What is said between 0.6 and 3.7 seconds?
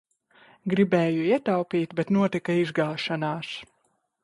Gribēju ietaupīt, bet notika izgāšanās!